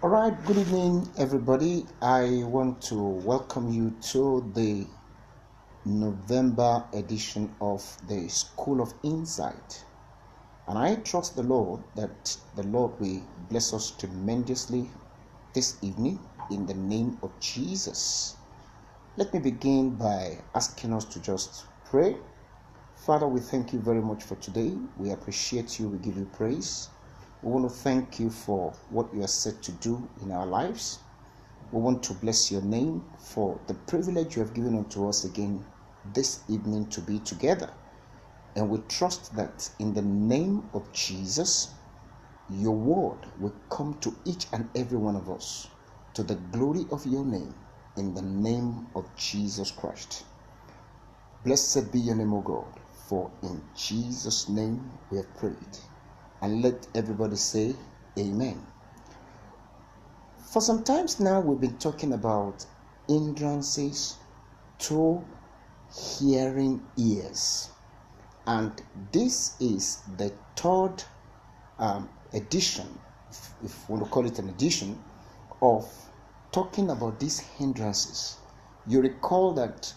[0.00, 1.88] All right, good evening, everybody.
[2.00, 4.88] I want to welcome you to the
[5.84, 9.84] November edition of the School of Insight.
[10.68, 14.92] And I trust the Lord that the Lord will bless us tremendously
[15.54, 18.44] this evening in the name of Jesus.
[19.16, 22.18] Let me begin by asking us to just pray.
[22.96, 24.78] Father, we thank you very much for today.
[24.96, 25.88] We appreciate you.
[25.88, 26.90] We give you praise.
[27.42, 30.98] We want to thank you for what you are set to do in our lives.
[31.72, 35.64] We want to bless your name for the privilege you have given unto us again
[36.12, 37.70] this evening to be together.
[38.56, 41.70] And we trust that in the name of Jesus,
[42.50, 45.68] your word will come to each and every one of us
[46.14, 47.54] to the glory of your name
[47.96, 50.24] in the name of Jesus Christ.
[51.44, 55.78] Blessed be your name, O God, for in Jesus' name we have prayed.
[56.42, 57.74] And let everybody say,
[58.18, 58.66] Amen.
[60.52, 62.66] For some times now, we've been talking about
[63.06, 64.16] hindrances
[64.80, 65.24] to
[65.94, 67.70] hearing ears.
[68.46, 68.72] And
[69.12, 71.04] this is the third
[71.78, 72.86] um, edition,
[73.30, 74.98] if, we want to call it an edition,
[75.62, 75.88] of
[76.52, 78.38] talking about these hindrances.
[78.86, 79.92] You recall that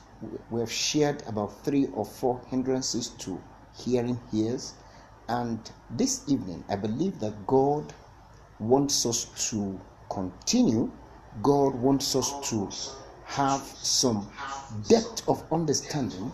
[0.49, 3.41] we have shared about three or four hindrances to
[3.75, 4.73] hearing ears.
[5.27, 7.93] And this evening, I believe that God
[8.59, 9.79] wants us to
[10.09, 10.91] continue.
[11.41, 12.69] God wants us to
[13.25, 14.29] have some
[14.89, 16.31] depth of understanding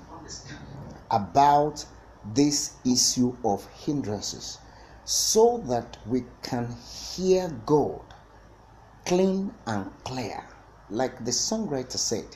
[1.11, 1.85] about
[2.33, 4.57] this issue of hindrances
[5.05, 6.75] so that we can
[7.15, 8.01] hear God
[9.05, 10.43] clean and clear.
[10.89, 12.35] Like the songwriter said,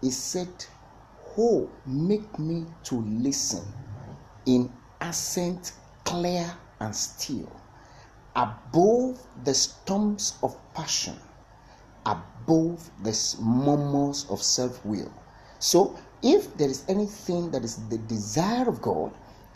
[0.00, 0.64] he said,
[1.36, 3.64] Oh, make me to listen
[4.46, 5.72] in accent
[6.04, 7.50] clear and still,
[8.36, 11.16] above the storms of passion,
[12.06, 15.12] above the murmurs of self will.
[15.58, 19.12] So, if there is anything that is the desire of God,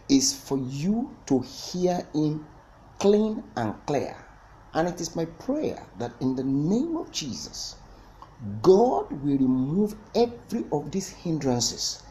[0.08, 2.46] is for you to hear Him
[2.98, 4.16] clean and clear.
[4.74, 7.76] And it is my prayer that in the name of Jesus,
[8.62, 12.02] God will remove every of these hindrances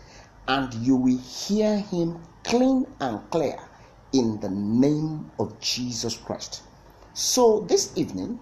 [0.47, 3.57] and you will hear Him clean and clear
[4.13, 6.63] in the name of Jesus Christ.
[7.13, 8.40] So, this evening,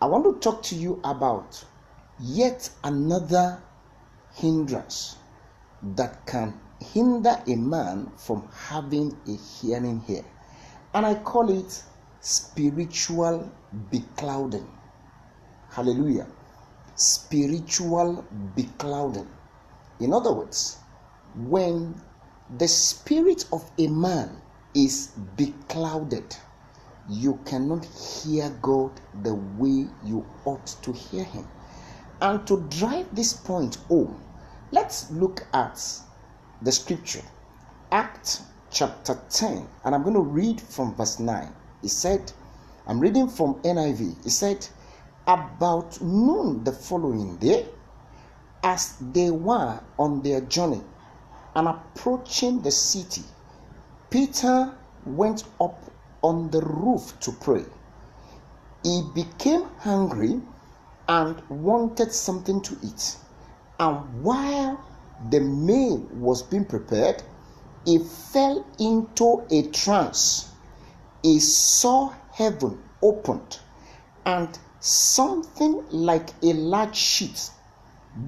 [0.00, 1.64] I want to talk to you about
[2.20, 3.62] yet another
[4.34, 5.16] hindrance
[5.96, 10.24] that can hinder a man from having a hearing here.
[10.94, 11.82] And I call it
[12.20, 13.50] spiritual
[13.90, 14.68] beclouding.
[15.70, 16.26] Hallelujah.
[16.94, 18.24] Spiritual
[18.54, 19.28] beclouding.
[20.00, 20.78] In other words,
[21.34, 22.00] when
[22.58, 24.36] the spirit of a man
[24.74, 26.36] is beclouded,
[27.08, 31.48] you cannot hear God the way you ought to hear Him.
[32.20, 34.20] And to drive this point home,
[34.72, 35.82] let's look at
[36.60, 37.22] the scripture,
[37.90, 41.48] Act chapter 10, and I'm going to read from verse 9.
[41.80, 42.30] He said,
[42.86, 44.22] I'm reading from NIV.
[44.22, 44.66] He said,
[45.26, 47.68] About noon the following day,
[48.62, 50.82] as they were on their journey
[51.54, 53.22] and approaching the city,
[54.10, 54.74] Peter
[55.06, 55.78] went up
[56.22, 57.64] on the roof to pray.
[58.82, 60.40] He became hungry
[61.08, 63.16] and wanted something to eat.
[63.78, 64.80] And while
[65.30, 67.22] the meal was being prepared,
[67.84, 70.50] he fell into a trance.
[71.22, 73.58] He saw heaven opened
[74.24, 77.50] and something like a large sheet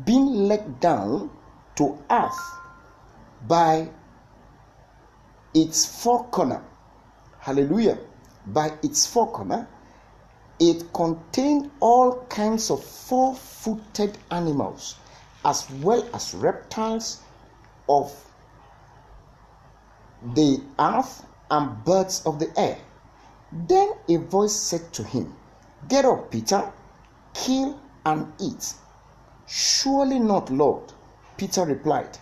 [0.04, 1.30] being let down
[1.76, 2.55] to earth
[3.46, 3.88] by
[5.54, 6.62] its four corner.
[7.38, 7.98] Hallelujah.
[8.46, 9.68] By its four corner,
[10.58, 14.96] it contained all kinds of four footed animals
[15.44, 17.20] as well as reptiles
[17.88, 18.12] of
[20.34, 22.78] the earth and birds of the air.
[23.52, 25.34] Then a voice said to him,
[25.88, 26.72] Get up, Peter,
[27.32, 28.74] kill and eat.
[29.46, 30.92] Surely not, Lord.
[31.36, 32.18] Peter replied,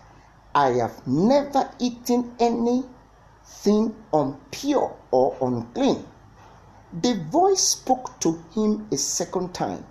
[0.55, 6.05] I have never eaten anything impure or unclean.
[7.03, 9.85] The voice spoke to him a second time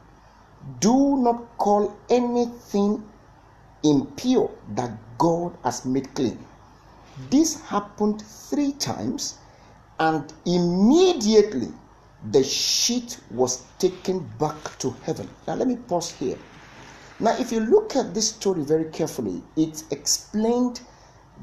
[0.80, 3.04] Do not call anything
[3.84, 6.40] impure that God has made clean.
[7.30, 9.38] This happened three times,
[10.00, 11.72] and immediately
[12.32, 15.30] the sheet was taken back to heaven.
[15.46, 16.38] Now, let me pause here.
[17.20, 20.82] Now, if you look at this story very carefully, it explained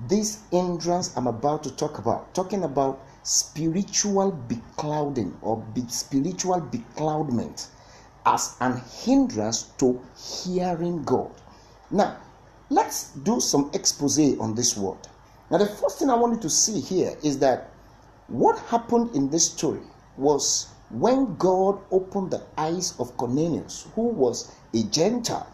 [0.09, 7.69] this hindrance I'm about to talk about, talking about spiritual beclouding or spiritual becloudment
[8.27, 11.31] as an hindrance to hearing God.
[11.91, 12.17] Now,
[12.69, 14.99] let's do some expose on this word.
[15.51, 17.71] Now, the first thing I wanted to see here is that
[18.27, 19.83] what happened in this story
[20.17, 25.47] was when God opened the eyes of Cornelius, who was a Gentile.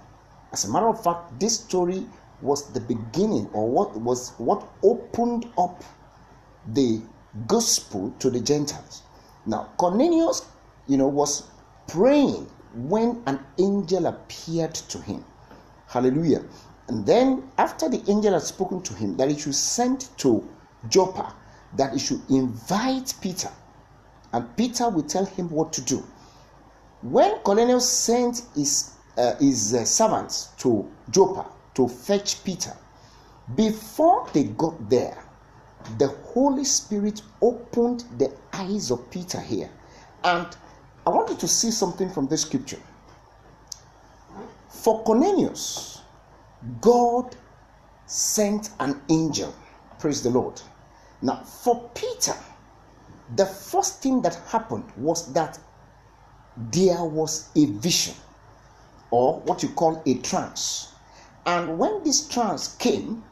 [0.57, 2.07] As a matter of fact, this story
[2.41, 5.85] was the beginning or what was what opened up
[6.73, 7.03] the
[7.47, 9.03] gospel to the Gentiles.
[9.45, 10.47] Now, Cornelius,
[10.87, 11.43] you know, was
[11.89, 15.27] praying when an angel appeared to him.
[15.89, 16.43] Hallelujah.
[16.89, 20.43] And then, after the angel had spoken to him, that he should send to
[20.89, 21.35] Joppa,
[21.77, 23.51] that he should invite Peter,
[24.33, 26.03] and Peter will tell him what to do.
[27.03, 32.77] When Cornelius sent his, uh, his uh, servants to Joppa to fetch Peter,
[33.55, 35.23] before they got there,
[35.99, 39.71] the Holy Spirit opened the eyes of Peter here.
[40.25, 40.47] And
[41.07, 42.81] I want you to see something from this scripture.
[44.69, 46.01] For Cornelius,
[46.81, 47.37] God
[48.07, 49.55] sent an angel.
[49.99, 50.61] Praise the Lord.
[51.23, 52.35] Now, for Peter,
[53.37, 55.59] the first thing that happened was that
[56.57, 58.15] there was a vision
[59.11, 60.93] or what you call a trance.
[61.45, 63.23] And when this trance came,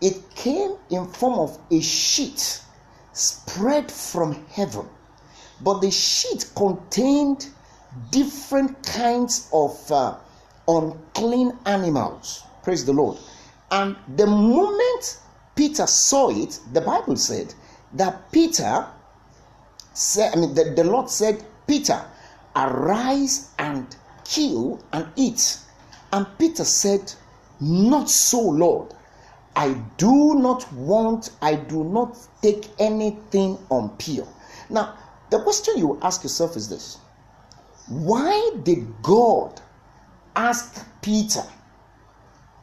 [0.00, 2.60] it came in form of a sheet
[3.12, 4.88] spread from heaven.
[5.60, 7.46] But the sheet contained
[8.10, 10.16] different kinds of uh,
[10.66, 12.42] unclean animals.
[12.62, 13.18] Praise the Lord.
[13.70, 15.20] And the moment
[15.54, 17.54] Peter saw it, the Bible said
[17.94, 18.86] that Peter
[19.94, 22.04] said, I mean, the, the Lord said, Peter,
[22.56, 25.58] arise and kill and eat.
[26.12, 27.12] And Peter said,
[27.60, 28.94] Not so, Lord.
[29.54, 34.26] I do not want, I do not take anything on unpure.
[34.70, 34.96] Now,
[35.30, 36.98] the question you ask yourself is this
[37.88, 39.60] Why did God
[40.34, 41.42] ask Peter,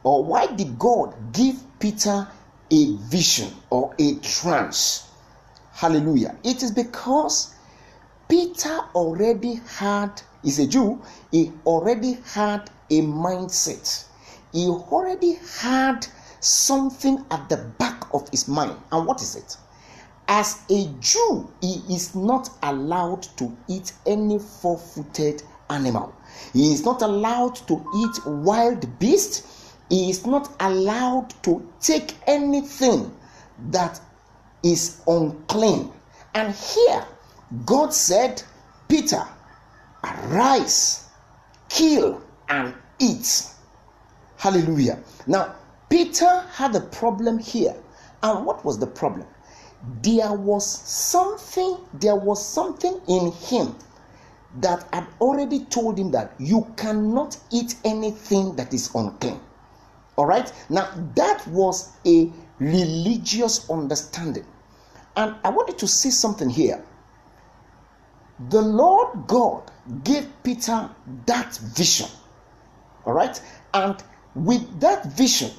[0.02, 2.26] or why did God give Peter
[2.70, 5.08] a vision or a trance?
[5.72, 6.36] Hallelujah.
[6.44, 7.54] It is because
[8.28, 11.00] Peter already had, he's a Jew,
[11.30, 14.04] he already had a mindset.
[14.52, 16.06] He already had
[16.40, 18.76] something at the back of his mind.
[18.90, 19.56] And what is it?
[20.28, 26.14] As a Jew, he is not allowed to eat any four footed animal.
[26.52, 29.46] He is not allowed to eat wild beast.
[29.88, 33.12] He is not allowed to take anything
[33.70, 34.00] that
[34.62, 35.92] is unclean.
[36.34, 37.04] And here,
[37.66, 38.42] God said,
[38.88, 39.26] Peter,
[40.04, 41.08] arise,
[41.68, 43.46] kill, and eat.
[44.36, 44.98] Hallelujah.
[45.26, 45.54] Now,
[45.88, 47.74] Peter had a problem here.
[48.22, 49.26] And what was the problem?
[50.02, 53.74] There was something, there was something in him
[54.60, 59.40] that had already told him that you cannot eat anything that is unclean.
[60.16, 60.52] All right?
[60.68, 64.44] Now, that was a religious understanding.
[65.16, 66.84] And I wanted to see something here.
[68.48, 69.70] The Lord God
[70.04, 70.88] gave Peter
[71.26, 72.08] that vision.
[73.04, 73.40] All right?
[73.74, 74.02] And
[74.34, 75.50] with that vision,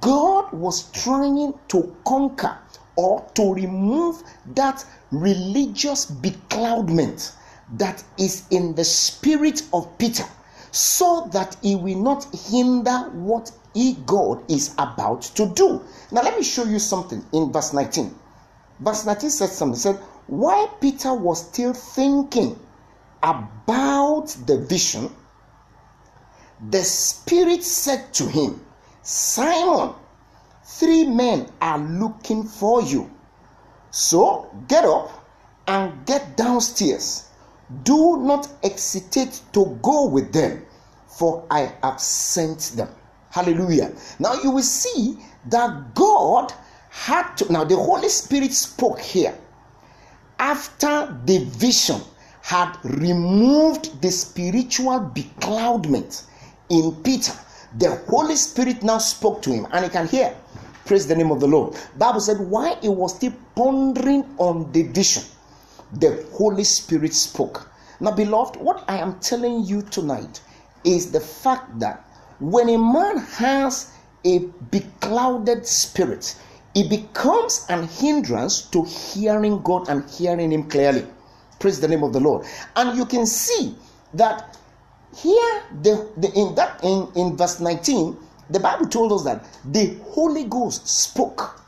[0.00, 2.58] God was trying to conquer
[2.96, 4.22] or to remove
[4.54, 7.32] that religious becloudment
[7.74, 10.24] that is in the spirit of Peter
[10.72, 15.80] so that he will not hinder what he God is about to do.
[16.10, 18.14] Now let me show you something in verse 19.
[18.80, 19.78] Verse 19 said something.
[19.78, 22.58] said, while Peter was still thinking
[23.22, 25.10] about the vision,
[26.70, 28.64] the Spirit said to him,
[29.02, 29.94] Simon,
[30.64, 33.10] three men are looking for you.
[33.90, 35.26] So get up
[35.66, 37.28] and get downstairs.
[37.82, 40.64] Do not hesitate to go with them,
[41.06, 42.88] for I have sent them.
[43.30, 43.92] Hallelujah.
[44.18, 46.52] Now you will see that God
[46.90, 47.50] had to.
[47.52, 49.34] Now the Holy Spirit spoke here.
[50.38, 52.00] After the vision
[52.42, 56.22] had removed the spiritual becloudment
[56.68, 57.32] in Peter,
[57.76, 60.34] the Holy Spirit now spoke to him, and he can hear.
[60.86, 61.76] Praise the name of the Lord.
[61.98, 65.24] Bible said, while he was still pondering on the vision,
[65.92, 67.68] the Holy Spirit spoke.
[68.00, 70.40] Now, beloved, what I am telling you tonight
[70.84, 72.08] is the fact that
[72.40, 73.92] when a man has
[74.24, 74.38] a
[74.70, 76.36] beclouded spirit,
[76.78, 81.06] it becomes an hindrance to hearing God and hearing Him clearly.
[81.58, 82.46] Praise the name of the Lord.
[82.76, 83.74] And you can see
[84.14, 84.56] that
[85.16, 88.16] here the, the in that in, in verse 19
[88.50, 91.60] the bible told us that the holy ghost spoke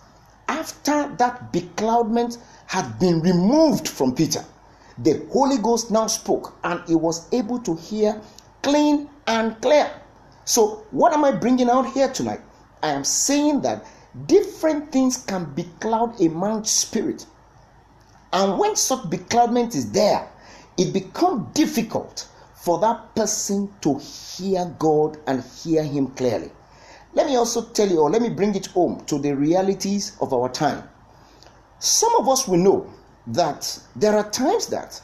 [0.48, 4.44] after that becloudment had been removed from peter
[5.02, 8.20] the Holy Ghost now spoke and he was able to hear
[8.62, 9.90] clean and clear.
[10.44, 12.40] So, what am I bringing out here tonight?
[12.82, 13.84] I am saying that
[14.26, 17.26] different things can becloud a man's spirit.
[18.32, 20.28] And when such becloudment is there,
[20.76, 26.50] it becomes difficult for that person to hear God and hear Him clearly.
[27.12, 30.32] Let me also tell you, or let me bring it home to the realities of
[30.32, 30.88] our time.
[31.80, 32.92] Some of us will know
[33.28, 35.00] that there are times that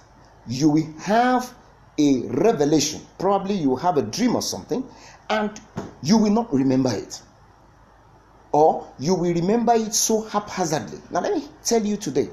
[0.47, 1.53] you will have
[1.99, 4.87] a revelation, probably you have a dream or something,
[5.31, 5.61] and
[6.03, 7.21] you will not remember it.
[8.57, 10.99] Or you will remember it so haphazardly.
[11.11, 12.31] Now, let me tell you today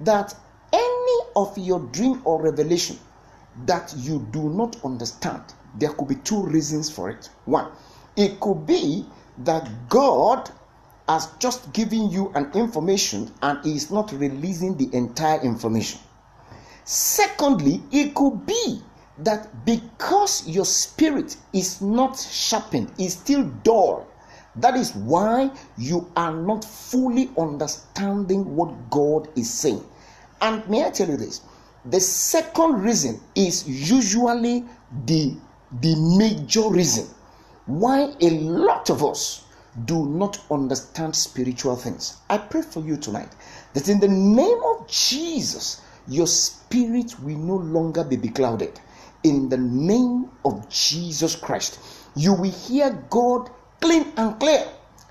[0.00, 0.34] that
[0.72, 2.98] any of your dream or revelation
[3.64, 5.44] that you do not understand,
[5.78, 7.30] there could be two reasons for it.
[7.44, 7.70] One,
[8.16, 9.06] it could be
[9.44, 10.50] that God
[11.08, 16.00] has just given you an information and is not releasing the entire information.
[16.84, 18.82] Secondly, it could be
[19.18, 24.08] that because your spirit is not sharpened, is still dull,
[24.58, 29.84] that is why you are not fully understanding what God is saying.
[30.40, 31.42] And may I tell you this?
[31.84, 34.64] The second reason is usually
[35.04, 35.34] the,
[35.80, 37.06] the major reason
[37.66, 39.44] why a lot of us
[39.84, 42.16] do not understand spiritual things.
[42.30, 43.34] I pray for you tonight
[43.74, 48.80] that in the name of Jesus, your spirit will no longer be beclouded.
[49.22, 51.78] In the name of Jesus Christ,
[52.14, 53.50] you will hear God
[53.86, 54.66] clean and clear.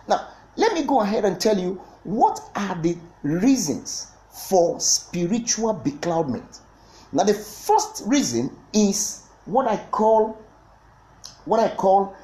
[0.07, 0.27] Now,
[0.57, 6.59] let me go ahead and tell you what are the reasons for spiritual becloudment.
[7.13, 10.37] Now, the first reason is what I call
[11.45, 12.15] what I call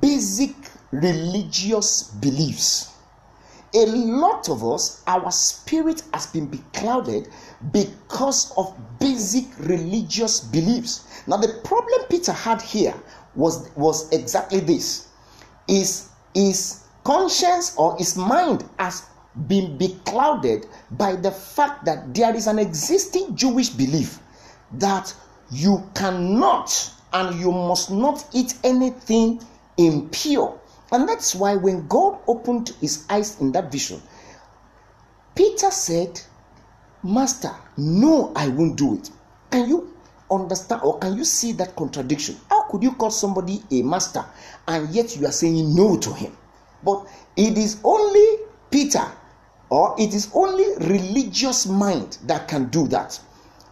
[0.00, 0.54] basic
[0.92, 2.92] religious beliefs.
[3.74, 7.28] A lot of us, our spirit has been beclouded
[7.72, 11.24] because of basic religious beliefs.
[11.26, 12.94] Now, the problem Peter had here
[13.34, 15.05] was, was exactly this
[15.68, 19.04] is his conscience or his mind has
[19.48, 24.18] been beclouded by the fact that there is an existing Jewish belief
[24.72, 25.14] that
[25.50, 29.40] you cannot and you must not eat anything
[29.76, 30.58] impure.
[30.92, 34.00] And that's why when God opened his eyes in that vision,
[35.34, 36.20] Peter said,
[37.02, 39.10] Master, no, I won't do it.
[39.50, 39.95] Can you
[40.30, 42.36] understand or can you see that contradiction?
[42.48, 44.24] How could you call somebody a master
[44.66, 46.36] and yet you are saying no to him?
[46.82, 47.06] But
[47.36, 49.04] it is only Peter
[49.70, 53.18] or it is only religious mind that can do that.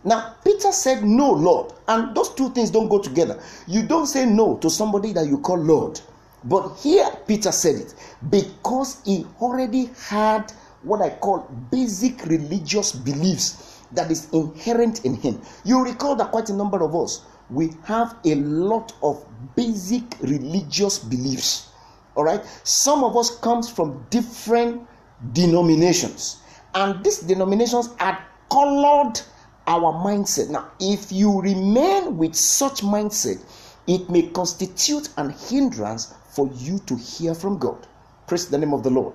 [0.05, 1.73] Now, Peter said, No, Lord.
[1.89, 3.43] And those two things don't go together.
[3.67, 6.01] You don't say no to somebody that you call Lord.
[6.45, 7.95] But here, Peter said it
[8.29, 15.41] because he already had what I call basic religious beliefs that is inherent in him.
[15.65, 19.25] You recall that quite a number of us, we have a lot of
[19.55, 21.71] basic religious beliefs.
[22.17, 22.45] All right.
[22.65, 24.87] Some of us comes from different
[25.33, 26.43] denominations,
[26.75, 29.21] and these denominations are colored
[29.67, 30.51] our mindset.
[30.51, 33.43] Now, if you remain with such mindset,
[33.87, 37.87] it may constitute an hindrance for you to hear from God.
[38.27, 39.15] Praise the name of the Lord.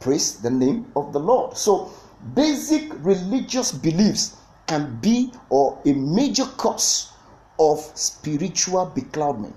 [0.00, 1.56] Praise the name of the Lord.
[1.56, 1.90] So,
[2.34, 7.12] basic religious beliefs can be or a major cause
[7.58, 9.54] of spiritual becloudment.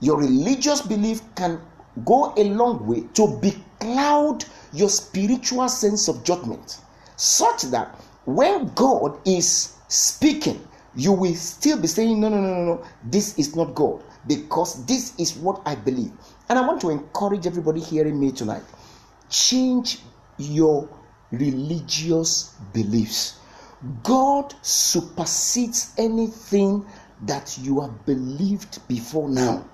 [0.00, 1.60] Your religious belief can
[2.04, 6.78] go a long way to becloud your spiritual sense of judgment,
[7.16, 7.88] such that
[8.24, 13.38] when God is speaking, you will still be saying, No, no, no, no, no, this
[13.38, 16.12] is not God because this is what I believe.
[16.48, 18.62] And I want to encourage everybody hearing me tonight
[19.30, 20.00] change
[20.38, 20.88] your
[21.30, 23.38] religious beliefs.
[24.02, 26.84] God supersedes anything
[27.22, 29.64] that you have believed before now.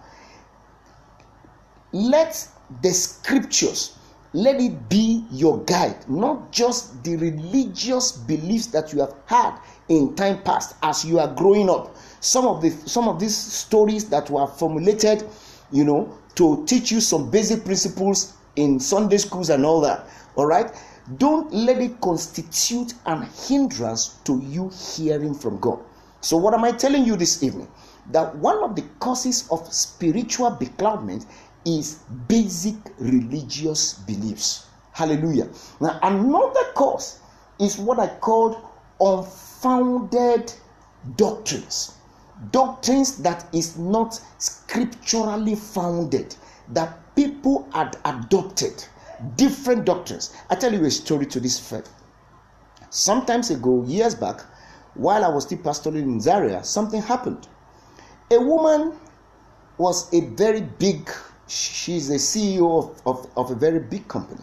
[1.93, 2.49] Let
[2.83, 3.97] the scriptures
[4.35, 9.57] let it be your guide, not just the religious beliefs that you have had
[9.89, 11.95] in time past as you are growing up.
[12.21, 15.25] Some of the some of these stories that were formulated,
[15.71, 20.09] you know, to teach you some basic principles in Sunday schools and all that.
[20.35, 20.73] All right?
[21.19, 25.81] Don't let it constitute an hindrance to you hearing from God.
[26.23, 27.69] So, what am I telling you this evening?
[28.11, 31.27] That one of the causes of spiritual becloudment
[31.67, 31.97] is
[32.27, 34.67] basic religious beliefs.
[34.93, 35.49] Hallelujah.
[35.81, 37.21] Now, another cause
[37.59, 38.57] is what I called
[38.99, 40.53] unfounded
[41.17, 41.95] doctrines.
[42.51, 46.35] Doctrines that is not scripturally founded,
[46.69, 48.85] that people had adopted.
[49.37, 50.35] Different doctrines.
[50.51, 51.89] I tell you a story to this effect.
[52.91, 54.41] Sometimes ago, years back,
[54.95, 57.49] while I was still pastoring in Zaria, something happened.
[58.31, 58.93] A woman
[59.79, 61.11] was a very big,
[61.49, 64.43] she's a CEO of, of, of a very big company.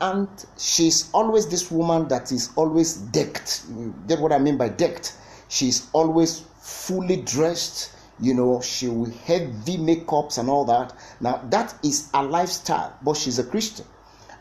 [0.00, 3.64] And she's always this woman that is always decked.
[4.08, 5.14] Get what I mean by decked?
[5.48, 7.92] She's always fully dressed.
[8.20, 10.94] You know, she will heavy makeups and all that.
[11.20, 13.86] Now, that is a lifestyle, but she's a Christian.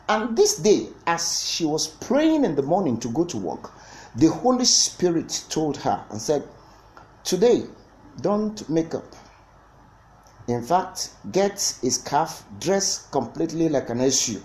[0.10, 3.72] And this day, as she was praying in the morning to go to work,
[4.16, 6.44] the Holy Spirit told her and said,
[7.24, 7.63] Today,
[8.20, 9.16] don't make up.
[10.48, 14.42] In fact, get a scarf, dress completely like an SU,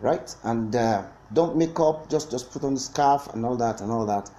[0.00, 0.34] right?
[0.42, 3.90] And uh, don't make up, just, just put on the scarf and all that and
[3.90, 4.30] all that.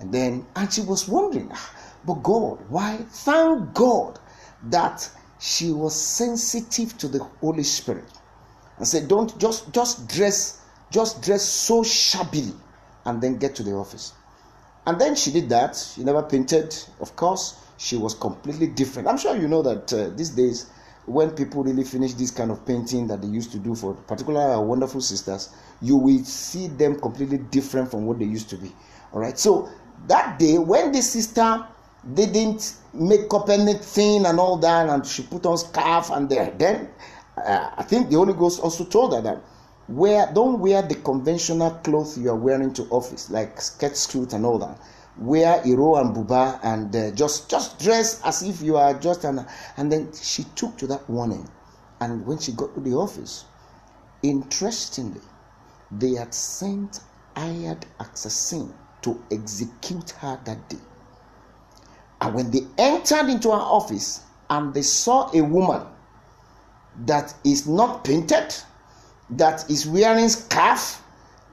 [0.00, 1.70] And then, and she was wondering, ah,
[2.04, 2.98] but God, why?
[3.08, 4.18] Thank God
[4.64, 8.04] that she was sensitive to the Holy Spirit
[8.78, 12.54] and said, Don't just just dress, just dress so shabbily
[13.04, 14.12] and then get to the office.
[14.86, 15.76] And then she did that.
[15.76, 17.56] She never painted, of course.
[17.76, 19.08] She was completely different.
[19.08, 20.70] I'm sure you know that uh, these days,
[21.06, 24.52] when people really finish this kind of painting that they used to do for particularly
[24.52, 28.74] our wonderful sisters, you will see them completely different from what they used to be.
[29.12, 29.38] All right.
[29.38, 29.70] So
[30.08, 31.66] that day, when the sister
[32.14, 36.88] didn't make up anything and all that, and she put on scarf and there, then
[37.36, 39.42] uh, I think the Holy Ghost also told her that
[39.88, 44.46] wear don't wear the conventional clothes you are wearing to office like skirt suit and
[44.46, 44.78] all that.
[45.18, 49.44] Wear iro and buba and uh, just just dress as if you are just an
[49.76, 51.48] and then she took to that warning.
[52.00, 53.44] And when she got to the office
[54.22, 55.20] interestingly
[55.90, 57.00] they had sent
[57.36, 60.78] hired assassin to execute her that day
[62.20, 65.86] and when they entered into her office and they saw a woman
[67.06, 68.54] that is not painted
[69.30, 71.02] that is wearing scarf,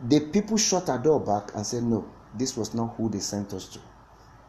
[0.07, 3.53] the people shut our door back and said, No, this was not who they sent
[3.53, 3.79] us to.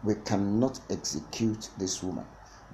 [0.02, 2.24] We cannot execute this woman.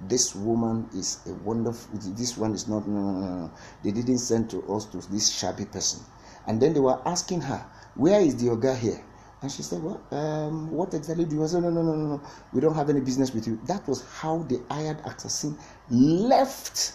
[0.07, 3.51] This woman is a wonderful, this one is not, no, no, no,
[3.83, 6.01] They didn't send to us to this shabby person.
[6.47, 7.65] And then they were asking her,
[7.95, 9.03] Where is the Oga here?
[9.41, 11.59] And she said, Well, um, what exactly do you say?
[11.59, 12.21] No, no, no, no, no.
[12.53, 13.59] We don't have any business with you.
[13.65, 15.57] That was how the hired assassin
[15.89, 16.93] left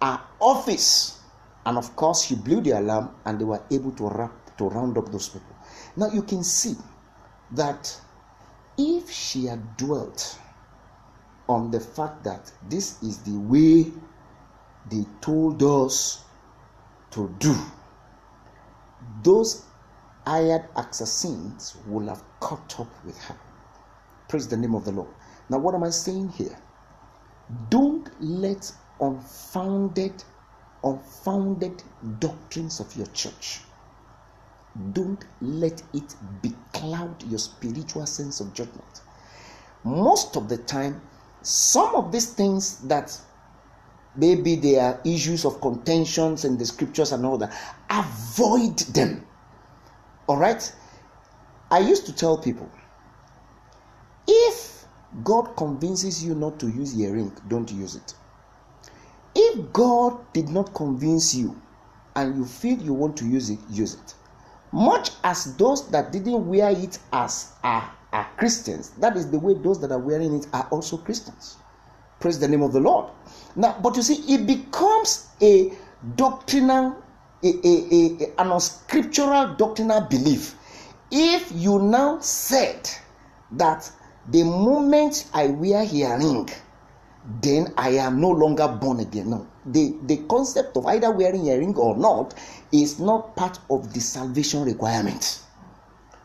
[0.00, 1.20] our office
[1.66, 4.98] and of course, he blew the alarm and they were able to, wrap, to round
[4.98, 5.54] up those people.
[5.96, 6.74] Now you can see
[7.52, 7.98] that
[8.76, 10.38] if she had dwelt
[11.48, 13.92] on the fact that this is the way
[14.90, 16.24] they told us
[17.12, 17.54] to do,
[19.22, 19.64] those
[20.26, 23.36] hired assassins will have caught up with her.
[24.28, 25.10] Praise the name of the Lord.
[25.50, 26.56] Now, what am I saying here?
[27.68, 30.24] Don't let unfounded
[30.84, 31.82] unfounded
[32.18, 33.60] doctrines of your church.
[34.92, 39.00] Don't let it becloud your spiritual sense of judgment.
[39.84, 41.00] Most of the time,
[41.42, 43.18] some of these things that
[44.16, 47.52] maybe they are issues of contentions in the scriptures and all that,
[47.90, 49.23] avoid them.
[50.26, 50.72] All right?
[51.70, 52.70] I used to tell people
[54.26, 54.84] if
[55.22, 58.14] God convinces you not to use earring, don't use it.
[59.34, 61.60] If God did not convince you
[62.16, 64.14] and you feel you want to use it, use it.
[64.72, 69.54] Much as those that didn't wear it as are, are Christians, that is the way
[69.54, 71.56] those that are wearing it are also Christians.
[72.18, 73.10] Praise the name of the Lord.
[73.54, 75.72] Now, but you see, it becomes a
[76.16, 76.96] doctrinal,
[77.44, 80.56] a, a, a, an unscriptural doctrinal belief.
[81.10, 82.88] If you now said
[83.52, 83.90] that
[84.28, 86.48] the moment I wear hearing,
[87.42, 89.30] then I am no longer born again.
[89.30, 92.34] No, the, the concept of either wearing a ring or not
[92.72, 95.40] is not part of the salvation requirement.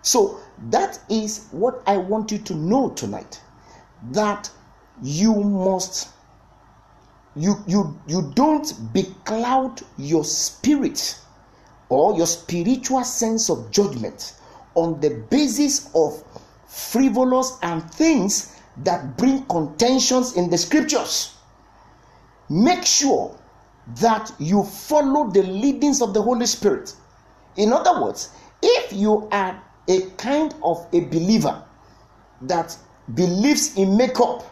[0.02, 3.42] So that is what I want you to know tonight
[4.12, 4.50] that
[5.02, 6.10] you must
[7.40, 11.18] you you you don't becloud your spirit
[11.88, 14.34] or your spiritual sense of judgment
[14.76, 16.22] on the basis of
[16.68, 21.36] frivolous and things that bring contentions in the scriptures.
[22.50, 23.38] Make sure
[24.02, 26.94] that you follow the leadings of the Holy Spirit.
[27.56, 28.30] In other words,
[28.62, 31.64] if you are a kind of a believer
[32.42, 32.78] that
[33.16, 34.44] believes in makeup,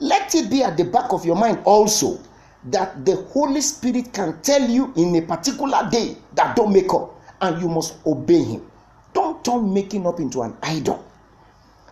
[0.00, 2.20] let it be at the back of your mind also
[2.64, 7.14] that the Holy Spirit can tell you in a particular day that don't make up
[7.40, 8.70] and you must obey Him.
[9.12, 11.04] Don't turn making up into an idol.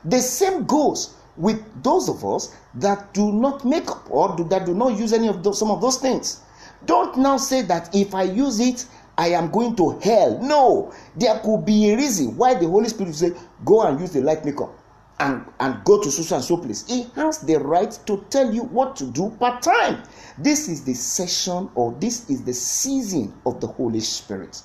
[0.05, 4.67] The same goes with those of us that do not make up or do, that
[4.67, 6.43] do not use any of those, some of those things.
[6.85, 8.87] Don't now say that if I use it,
[9.17, 10.39] I am going to hell.
[10.43, 13.33] No, there could be a reason why the Holy Spirit say,
[13.65, 14.77] go and use the light makeup.
[15.21, 16.87] And, and go to so and so place.
[16.87, 20.03] He has the right to tell you what to do part time.
[20.39, 24.61] This is the session or this is the season of the Holy Spirit.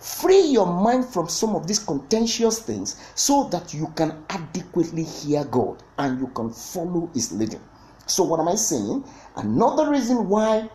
[0.00, 5.44] Free your mind from some of these contentious things so that you can adequately hear
[5.44, 7.60] God and you can follow His leading.
[8.06, 9.04] So, what am I saying?
[9.36, 10.68] Another reason why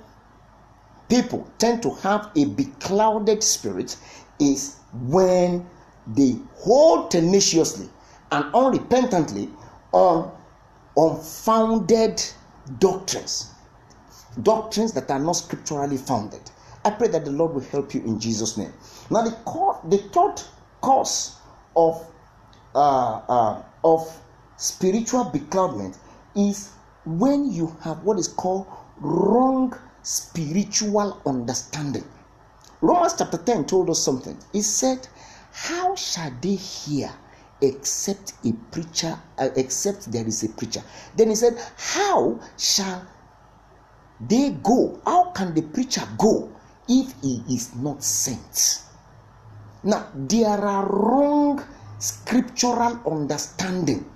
[1.09, 3.97] people tend to have a beclouded spirit
[4.39, 5.69] is when
[6.07, 7.89] they hold tenaciously
[8.31, 9.49] and unrepentantly
[9.91, 10.31] on
[10.95, 12.23] unfounded
[12.79, 13.51] doctrines,
[14.41, 16.41] doctrines that are not scripturally founded.
[16.83, 18.71] I pray that the Lord will help you in Jesus' name.
[19.09, 20.41] Now, the, core, the third
[20.81, 21.35] cause
[21.75, 22.05] of
[22.75, 24.21] uh, uh, of
[24.57, 25.97] spiritual becloudment
[26.35, 26.71] is
[27.05, 28.67] when you have what is called
[28.99, 32.03] wrong spiritual understanding.
[32.81, 34.37] Romans chapter 10 told us something.
[34.53, 35.07] He said,
[35.51, 37.11] How shall they hear
[37.61, 40.83] except a preacher, uh, except there is a preacher?
[41.15, 43.05] Then he said, How shall
[44.19, 44.99] they go?
[45.05, 46.51] How can the preacher go
[46.87, 48.81] if he is not sent.
[49.83, 51.63] Now, there are wrong
[51.99, 54.09] scriptural understanding.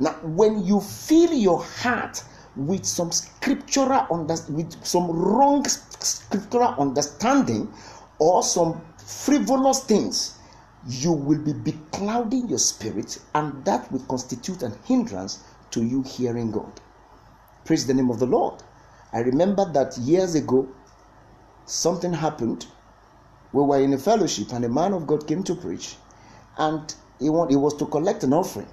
[0.00, 2.22] Now, when you fill your heart
[2.56, 7.72] with some scriptural under, with some wrong scriptural understanding
[8.18, 10.35] or some frivolous things,
[10.88, 16.50] you will be beclouding your spirit, and that will constitute an hindrance to you hearing
[16.52, 16.80] God.
[17.64, 18.62] Praise the name of the Lord.
[19.12, 20.68] I remember that years ago,
[21.64, 22.66] something happened.
[23.52, 25.96] We were in a fellowship, and a man of God came to preach,
[26.58, 28.68] and he, want, he was to collect an offering.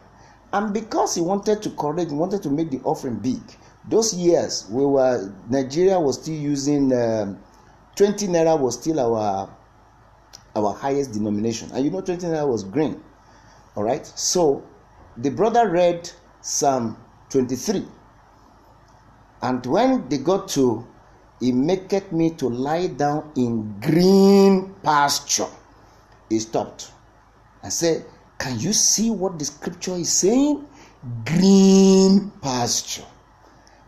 [0.52, 3.42] And because he wanted to collect, he wanted to make the offering big.
[3.90, 7.40] Those years, we were Nigeria was still using um,
[7.96, 9.50] 20 naira was still our
[10.56, 13.02] our highest denomination, and you know 20 naira was green.
[13.76, 14.64] All right, so
[15.18, 16.10] the brother read
[16.42, 16.98] Psalm
[17.30, 17.86] 23,
[19.42, 20.86] and when they got to
[21.44, 25.52] he maketh me to lie down in green pasture.
[26.30, 26.92] He stopped.
[27.62, 28.06] and said,
[28.38, 30.66] Can you see what the scripture is saying?
[31.26, 33.04] Green pasture.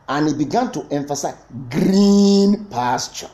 [0.09, 1.37] And he began to emphasize
[1.69, 3.31] green pasture.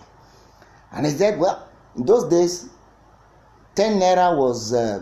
[0.92, 2.70] And he said, Well, in those days,
[3.76, 5.02] 10 naira was uh,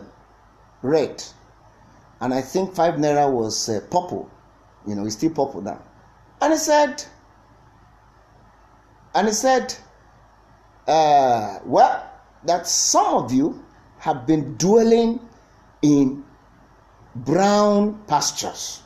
[0.82, 1.24] red.
[2.22, 4.30] And I think 5 naira was uh, purple.
[4.88, 5.82] You know, it's still purple now.
[6.42, 7.04] And he said,
[9.16, 9.76] and he said,
[10.88, 12.10] uh, Well,
[12.46, 13.64] that some of you
[13.98, 15.20] have been dwelling
[15.82, 16.24] in
[17.16, 18.82] brown pastures.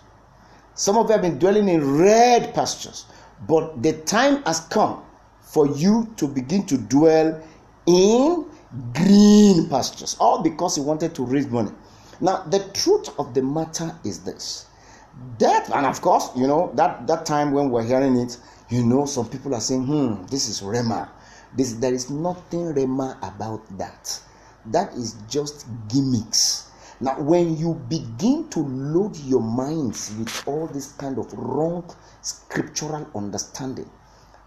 [0.76, 3.06] Some of you have been dwelling in red pastures.
[3.48, 5.04] But the time has come
[5.42, 7.42] for you to begin to dwell
[7.86, 8.46] in
[8.94, 10.16] green pastures.
[10.20, 11.72] All because he wanted to raise money.
[12.22, 14.68] Now, the truth of the matter is this.
[15.40, 18.38] That, and of course, you know, that, that time when we're hearing it,
[18.70, 21.10] you know, some people are saying, hmm, this is Rhema.
[21.56, 24.20] This, there is nothing Rhema about that.
[24.66, 26.72] That is just gimmicks.
[27.00, 33.08] Now, when you begin to load your minds with all this kind of wrong scriptural
[33.14, 33.90] understanding,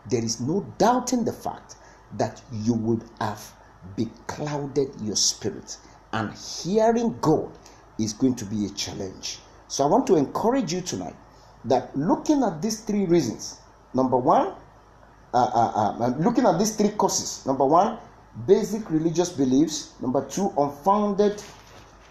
[0.08, 1.76] there is no doubting the fact
[2.16, 3.52] that you would have
[3.96, 5.76] beclouded your spirit.
[6.12, 7.50] And hearing God
[7.98, 9.38] is going to be a challenge.
[9.68, 11.16] So I want to encourage you tonight
[11.64, 13.58] that looking at these three reasons,
[13.96, 14.52] Number one,
[15.32, 17.46] uh, uh, uh, looking at these three causes.
[17.46, 17.96] Number one,
[18.46, 19.94] basic religious beliefs.
[20.02, 21.42] Number two, unfounded,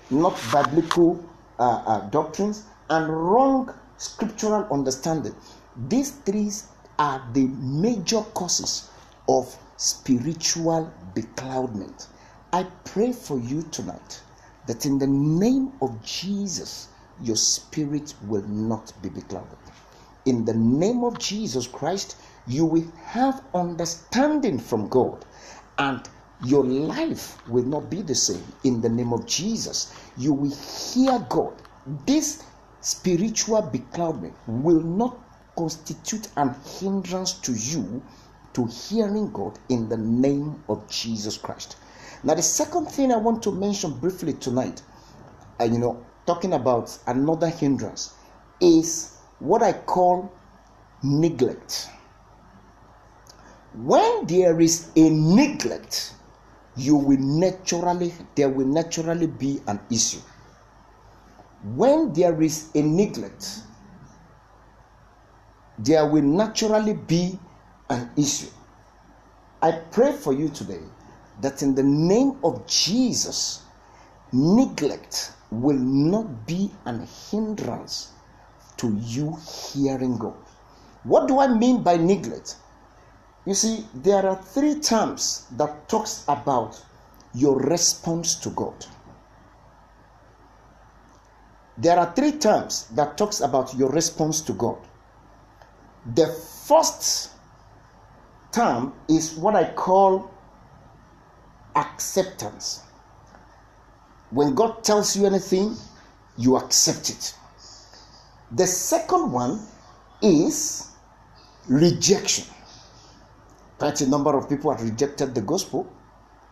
[0.09, 1.23] not biblical
[1.59, 5.35] uh, uh, doctrines, and wrong scriptural understanding.
[5.87, 6.49] These three
[6.97, 8.89] are the major causes
[9.29, 12.07] of spiritual becloudment.
[12.53, 14.21] I pray for you tonight
[14.67, 16.87] that in the name of Jesus,
[17.21, 19.57] your spirit will not be beclouded
[20.25, 25.23] in the name of Jesus Christ, you will have understanding from God
[25.77, 26.07] and
[26.43, 29.93] your life will not be the same in the name of Jesus.
[30.17, 31.53] You will hear God.
[32.05, 32.43] This
[32.81, 35.17] spiritual becloudment will not
[35.55, 38.03] constitute an hindrance to you
[38.55, 41.75] to hearing God in the name of Jesus Christ.
[42.23, 44.81] Now, the second thing I want to mention briefly tonight,
[45.59, 48.13] and uh, you know, talking about another hindrance,
[48.61, 50.31] is what I call
[51.03, 51.89] neglect.
[53.75, 56.13] When there is a neglect,
[56.77, 60.19] you will naturally there will naturally be an issue.
[61.75, 63.59] When there is a neglect,
[65.77, 67.37] there will naturally be
[67.89, 68.49] an issue.
[69.61, 70.81] I pray for you today
[71.41, 73.63] that in the name of Jesus,
[74.31, 78.11] neglect will not be an hindrance
[78.77, 79.37] to you
[79.73, 80.35] hearing God.
[81.03, 82.55] What do I mean by neglect?
[83.45, 86.83] You see, there are three terms that talks about
[87.33, 88.85] your response to God.
[91.77, 94.77] There are three terms that talks about your response to God.
[96.15, 96.27] The
[96.67, 97.31] first
[98.55, 100.31] term is what I call
[101.75, 102.83] acceptance.
[104.31, 105.75] When God tells you anything,
[106.37, 107.35] you accept it.
[108.51, 109.59] The second one
[110.21, 110.87] is
[111.67, 112.45] rejection.
[113.77, 115.91] Quite a number of people have rejected the gospel.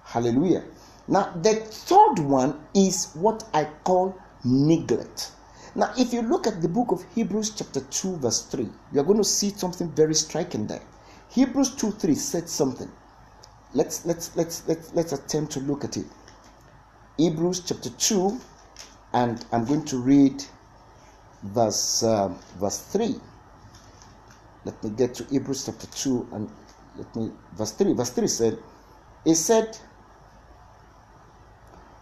[0.04, 0.66] Hallelujah.
[1.08, 5.32] Now, the third one is what I call neglect.
[5.76, 9.18] Now, if you look at the book of Hebrews, chapter 2, verse 3, you're going
[9.18, 10.84] to see something very striking there.
[11.34, 12.92] Hebrews 2 3 said something.
[13.74, 16.06] Let's let's let's let's let's attempt to look at it.
[17.18, 18.40] Hebrews chapter 2,
[19.14, 20.44] and I'm going to read
[21.42, 23.16] verse um, verse 3.
[24.66, 26.52] Let me get to Hebrews chapter 2 and
[26.98, 27.94] let me verse 3.
[27.94, 28.60] Verse 3 said,
[29.26, 29.76] It said,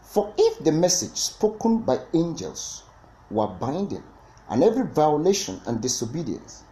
[0.03, 2.83] For if the message spoken by angels
[3.29, 4.03] were binding,
[4.49, 6.63] and every violation and disobedience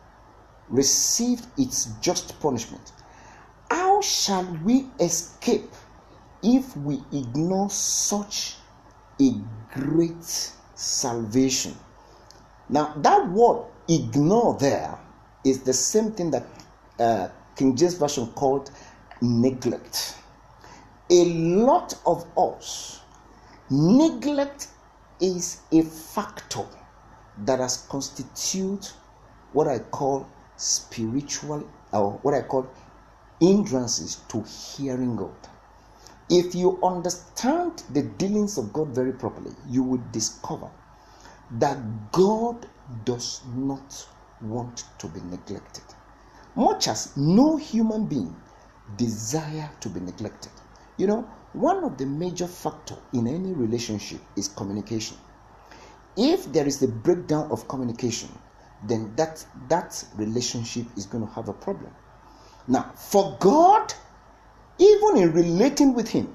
[0.69, 2.91] received its just punishment,
[3.69, 5.71] how shall we escape
[6.41, 8.55] if we ignore such
[9.21, 9.31] a
[9.73, 10.23] great
[10.75, 11.75] salvation?
[12.69, 14.97] Now, that word ignore there
[15.43, 16.45] is the same thing that
[16.99, 18.71] uh, King James Version called
[19.21, 20.15] neglect.
[21.09, 23.01] A lot of us,
[23.69, 24.67] neglect
[25.19, 26.65] is a factor
[27.45, 28.87] that has constituted
[29.53, 30.27] what I call
[30.59, 32.67] spiritual or what I call
[33.39, 35.35] hindrances to hearing God.
[36.29, 40.69] If you understand the dealings of God very properly, you will discover
[41.51, 42.67] that God
[43.05, 44.07] does not
[44.41, 45.83] want to be neglected.
[46.55, 48.35] Much as no human being
[48.97, 50.51] desire to be neglected.
[50.97, 51.21] You know,
[51.53, 55.17] one of the major factor in any relationship is communication.
[56.17, 58.29] If there is a breakdown of communication,
[58.83, 61.91] then that that relationship is going to have a problem.
[62.67, 63.93] Now, for God,
[64.77, 66.33] even in relating with him,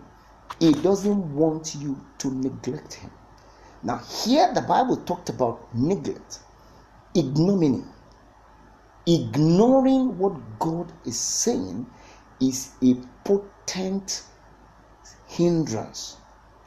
[0.59, 3.11] he doesn't want you to neglect him.
[3.83, 6.41] Now, here the Bible talked about neglect,
[7.15, 7.85] ignominy.
[9.07, 11.87] Ignoring what God is saying
[12.41, 14.23] is a potent
[15.27, 16.17] hindrance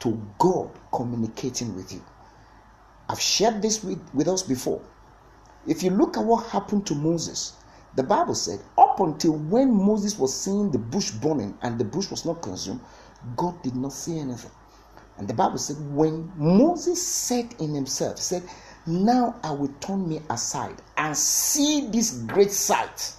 [0.00, 2.04] to God communicating with you.
[3.08, 4.80] I've shared this with, with us before.
[5.68, 7.52] If you look at what happened to Moses,
[7.94, 12.10] the Bible said, up until when Moses was seeing the bush burning and the bush
[12.10, 12.80] was not consumed,
[13.36, 14.50] God did not see anything.
[15.18, 18.44] And the Bible said, when Moses said in himself, said,
[18.86, 23.12] Now I will turn me aside and see this great sight.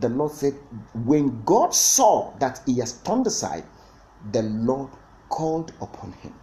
[0.00, 0.52] The Lord said,
[0.92, 3.64] When God saw that he has turned aside,
[4.32, 4.90] the Lord
[5.30, 6.34] called upon him.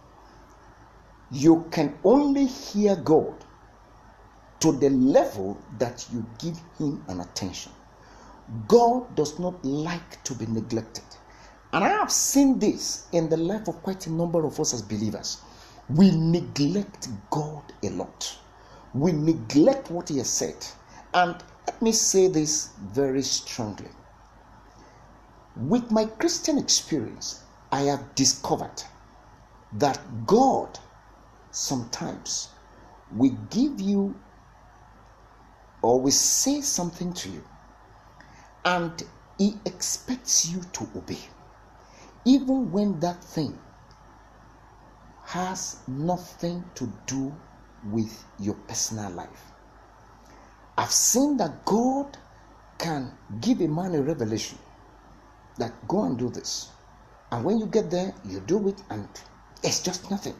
[1.30, 3.34] You can only hear God
[4.64, 7.70] to the level that you give him an attention.
[8.66, 11.04] God does not like to be neglected.
[11.74, 14.80] And I have seen this in the life of quite a number of us as
[14.80, 15.42] believers.
[15.90, 18.38] We neglect God a lot.
[18.94, 20.56] We neglect what He has said.
[21.12, 23.90] And let me say this very strongly.
[25.58, 28.82] With my Christian experience, I have discovered
[29.74, 30.78] that God
[31.50, 32.48] sometimes
[33.12, 34.14] will give you
[35.84, 37.44] or will say something to you
[38.64, 39.02] and
[39.38, 41.18] He expects you to obey
[42.24, 43.58] even when that thing
[45.24, 47.34] has nothing to do
[47.90, 49.52] with your personal life.
[50.78, 52.16] I've seen that God
[52.78, 54.58] can give a man a revelation
[55.58, 56.70] that go and do this.
[57.30, 59.06] And when you get there, you do it and
[59.62, 60.34] it's just nothing.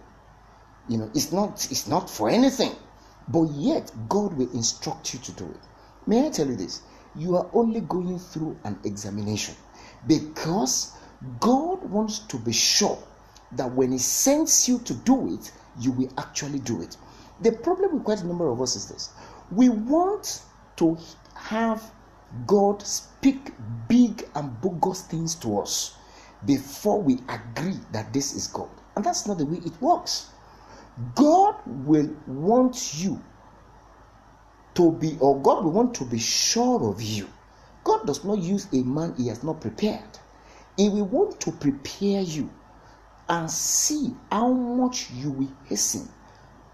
[0.88, 2.72] You know, it's not it's not for anything.
[3.28, 5.60] But yet God will instruct you to do it.
[6.06, 6.82] May I tell you this?
[7.14, 9.54] You are only going through an examination
[10.06, 10.92] because
[11.40, 12.98] God wants to be sure
[13.52, 16.96] that when He sends you to do it, you will actually do it.
[17.40, 19.10] The problem with quite a number of us is this
[19.50, 20.42] we want
[20.76, 20.98] to
[21.34, 21.90] have
[22.46, 23.52] God speak
[23.88, 25.96] big and bogus things to us
[26.44, 28.68] before we agree that this is God.
[28.96, 30.30] And that's not the way it works.
[31.14, 33.20] God will want you
[34.74, 37.28] to be, or God will want to be sure of you.
[37.84, 40.18] God does not use a man he has not prepared.
[40.76, 42.50] He will want to prepare you
[43.28, 46.08] and see how much you will hasten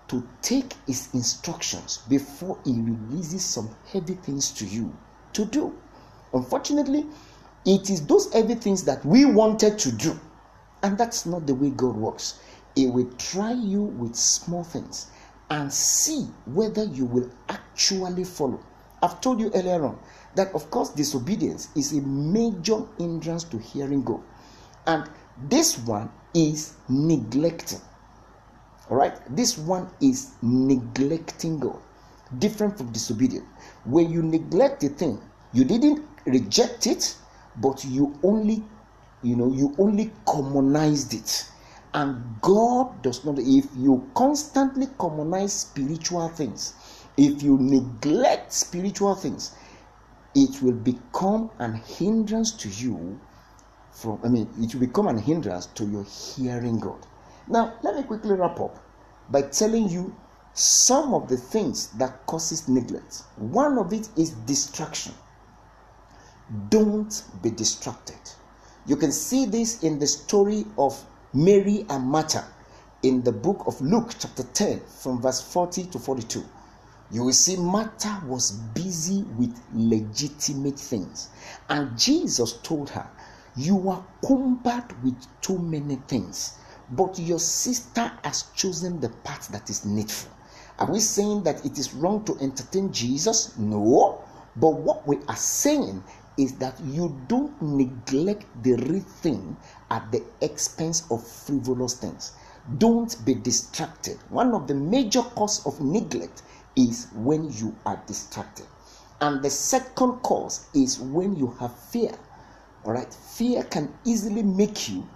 [0.09, 4.97] to take his instructions before he releases some heavy things to you
[5.33, 5.77] to do.
[6.33, 7.07] Unfortunately,
[7.65, 10.19] it is those heavy things that we wanted to do,
[10.83, 12.41] and that's not the way God works.
[12.81, 15.09] He will try you with small things
[15.51, 18.59] and see whether you will actually follow.
[19.03, 19.99] I've told you earlier on
[20.35, 24.23] that, of course, disobedience is a major hindrance to hearing God,
[24.87, 25.11] and
[25.51, 27.83] this one is neglecting.
[28.89, 31.83] All right, this one is neglecting God,
[32.39, 33.47] different from disobedience.
[33.85, 35.21] When you neglect the thing,
[35.53, 37.15] you didn't reject it,
[37.57, 38.65] but you only,
[39.23, 41.50] you know, you only commonized it.
[41.93, 46.75] And God does not, if you constantly commonize spiritual things,
[47.17, 49.57] if you neglect spiritual things,
[50.35, 53.21] it will become an hindrance to you
[53.91, 57.05] from, I mean, it will become an hindrance to your hearing God.
[57.49, 58.79] Now, let me quickly wrap up
[59.29, 60.15] by telling you
[60.55, 63.23] some of the things that causes neglect.
[63.37, 65.15] One of it is distraction.
[66.69, 68.19] Don't be distracted.
[68.87, 72.45] You can see this in the story of Mary and Martha
[73.03, 76.45] in the book of Luke, chapter 10, from verse 40 to 42.
[77.11, 81.29] You will see Martha was busy with legitimate things,
[81.69, 83.09] and Jesus told her,
[83.57, 86.55] You are cumbered with too many things
[86.93, 90.31] but your sister has chosen the path that is needful.
[90.79, 93.57] Are we saying that it is wrong to entertain Jesus?
[93.59, 94.25] No.
[94.57, 96.03] But what we are saying
[96.41, 99.57] is that you don't neglect the real thing
[99.91, 102.33] at the expense of frivolous things.
[102.79, 104.17] Don't be distracted.
[104.31, 106.43] One of the major cause of neglect
[106.77, 108.67] is when you are distracted.
[109.21, 112.13] And the second cause is when you have fear.
[112.85, 115.07] All right, fear can easily make you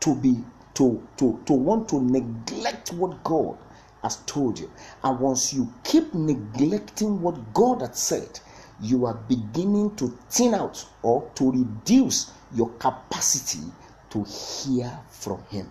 [0.00, 0.42] to be
[0.74, 3.56] to, to, to want to neglect what God
[4.02, 4.70] has told you.
[5.04, 8.40] And once you keep neglecting what God has said,
[8.82, 13.64] you are beginning to thin out or to reduce your capacity
[14.10, 15.70] to hear from Him.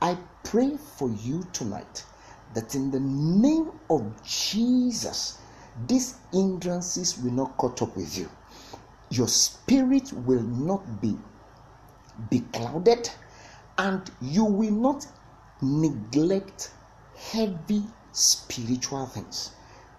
[0.00, 2.04] I pray for you tonight
[2.54, 5.38] that in the name of Jesus,
[5.86, 8.30] these hindrances will not cut up with you.
[9.10, 11.16] Your spirit will not be
[12.30, 13.10] beclouded
[13.76, 15.06] and you will not
[15.60, 16.72] neglect
[17.32, 19.50] heavy spiritual things.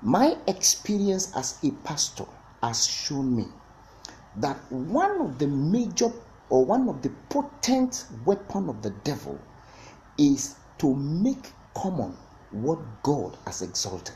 [0.01, 2.25] My experience as a pastor
[2.67, 3.45] has shown me
[4.37, 6.11] that one of the major
[6.49, 9.39] or one of the potent weapon of the devil
[10.17, 12.13] is to make common
[12.51, 14.15] what God has exalted.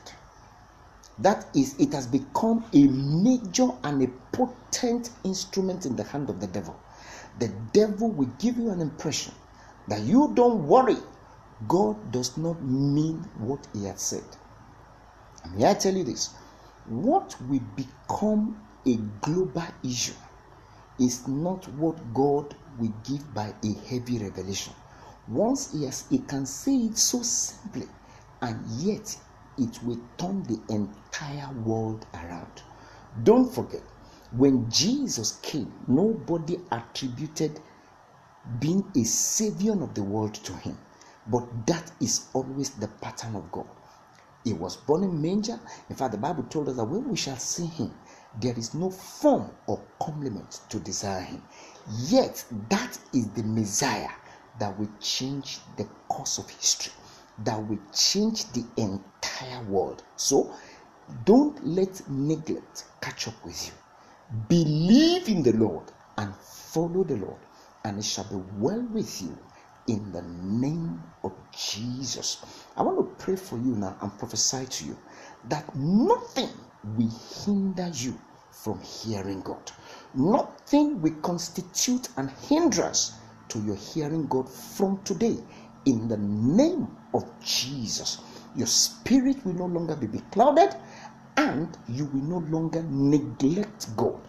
[1.19, 6.39] That is, it has become a major and a potent instrument in the hand of
[6.39, 6.79] the devil.
[7.39, 9.33] The devil will give you an impression
[9.87, 10.97] that you don't worry.
[11.67, 14.23] God does not mean what He has said.
[15.55, 16.29] May I tell you this?
[16.87, 20.13] What will become a global issue
[20.99, 24.73] is not what God will give by a heavy revelation.
[25.27, 27.87] Once he, has, he can say it so simply,
[28.41, 29.15] and yet
[29.57, 32.61] it will turn the entire world around.
[33.23, 33.83] Don't forget,
[34.31, 37.59] when Jesus came, nobody attributed
[38.59, 40.77] being a savior of the world to him.
[41.27, 43.67] But that is always the pattern of God.
[44.43, 45.59] He was born in manger.
[45.89, 47.93] In fact, the Bible told us that when we shall see him,
[48.39, 51.43] there is no form or complement to desire him.
[52.07, 54.11] Yet, that is the Messiah
[54.59, 56.93] that will change the course of history,
[57.39, 60.03] that will change the entire world.
[60.15, 60.53] So,
[61.25, 63.73] don't let neglect catch up with you.
[64.47, 67.39] Believe in the Lord and follow the Lord
[67.83, 69.37] and it shall be well with you
[69.91, 72.45] in the name of Jesus.
[72.77, 74.97] I want to pray for you now and prophesy to you
[75.49, 76.49] that nothing
[76.95, 77.11] will
[77.43, 78.17] hinder you
[78.51, 79.69] from hearing God.
[80.13, 83.13] Nothing will constitute an hindrance
[83.49, 85.37] to your hearing God from today
[85.85, 88.19] in the name of Jesus.
[88.55, 90.73] Your spirit will no longer be beclouded
[91.35, 94.21] and you will no longer neglect God.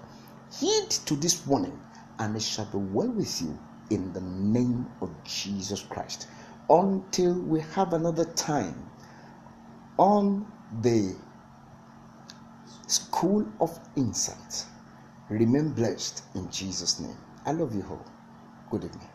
[0.58, 1.78] Heed to this warning
[2.18, 3.56] and it shall be well with you
[3.90, 6.28] in the name of Jesus Christ.
[6.70, 8.90] Until we have another time
[9.98, 10.46] on
[10.82, 11.16] the
[12.88, 14.66] School of Insight.
[15.30, 17.16] Remain blessed in Jesus' name.
[17.46, 18.06] I love you all.
[18.70, 19.11] Good evening.